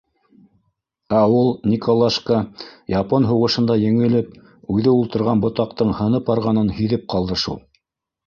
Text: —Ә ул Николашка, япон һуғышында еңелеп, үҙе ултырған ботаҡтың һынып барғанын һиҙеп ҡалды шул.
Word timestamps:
—Ә 1.17 1.19
ул 1.39 1.51
Николашка, 1.73 2.39
япон 2.93 3.27
һуғышында 3.31 3.77
еңелеп, 3.81 4.33
үҙе 4.77 4.93
ултырған 4.95 5.43
ботаҡтың 5.45 5.93
һынып 5.99 6.27
барғанын 6.31 6.75
һиҙеп 6.79 7.05
ҡалды 7.15 7.39
шул. 7.43 7.61